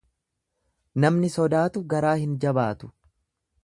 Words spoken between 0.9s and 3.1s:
Namni sodaatu garaa hin jabaatu.